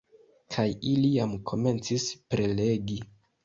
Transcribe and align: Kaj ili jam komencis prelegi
Kaj 0.55 0.65
ili 0.93 1.11
jam 1.19 1.37
komencis 1.53 2.09
prelegi 2.33 3.01